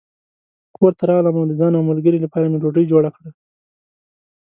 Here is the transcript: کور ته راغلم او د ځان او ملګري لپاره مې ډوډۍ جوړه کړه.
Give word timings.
کور 0.77 0.91
ته 0.97 1.03
راغلم 1.09 1.35
او 1.39 1.45
د 1.49 1.53
ځان 1.59 1.73
او 1.77 1.83
ملګري 1.91 2.19
لپاره 2.25 2.45
مې 2.51 2.57
ډوډۍ 2.61 2.85
جوړه 2.91 3.09
کړه. 3.15 3.29